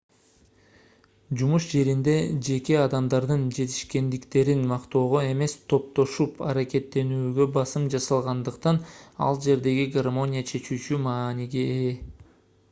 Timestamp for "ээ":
11.81-11.93